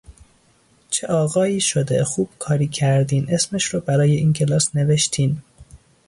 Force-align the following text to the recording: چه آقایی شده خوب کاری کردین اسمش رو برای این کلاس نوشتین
چه 0.89 1.07
آقایی 1.07 1.61
شده 1.61 2.03
خوب 2.03 2.29
کاری 2.39 2.67
کردین 2.67 3.27
اسمش 3.29 3.65
رو 3.65 3.79
برای 3.79 4.15
این 4.15 4.33
کلاس 4.33 4.75
نوشتین 4.75 5.41